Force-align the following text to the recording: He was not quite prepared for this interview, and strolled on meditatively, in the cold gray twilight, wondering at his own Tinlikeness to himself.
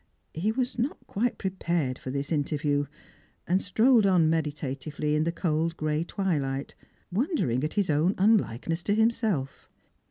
He 0.33 0.51
was 0.51 0.79
not 0.79 0.97
quite 1.05 1.37
prepared 1.37 1.99
for 1.99 2.09
this 2.09 2.31
interview, 2.31 2.87
and 3.45 3.61
strolled 3.61 4.07
on 4.07 4.31
meditatively, 4.31 5.13
in 5.13 5.25
the 5.25 5.31
cold 5.31 5.77
gray 5.77 6.03
twilight, 6.03 6.73
wondering 7.11 7.63
at 7.63 7.73
his 7.75 7.91
own 7.91 8.15
Tinlikeness 8.15 8.81
to 8.85 8.95
himself. 8.95 9.69